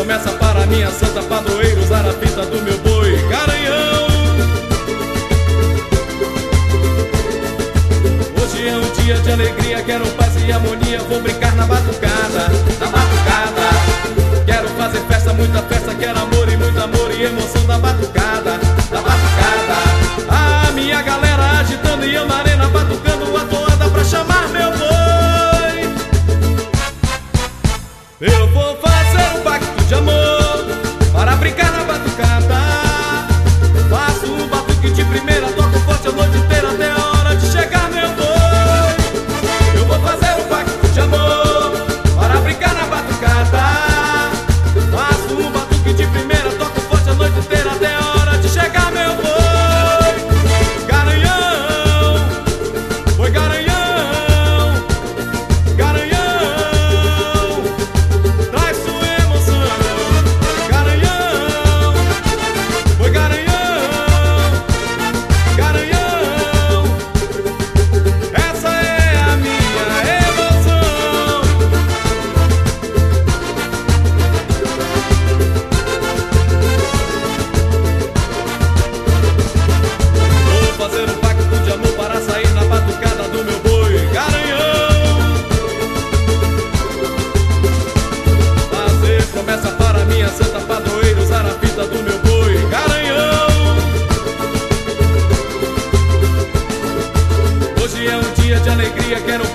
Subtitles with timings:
[0.00, 4.06] Começa para minha santa padroeira usar a fita do meu boi Garanhão.
[8.42, 12.49] Hoje é um dia de alegria, quero paz e harmonia, vou brincar na batucada.
[99.10, 99.49] alegria,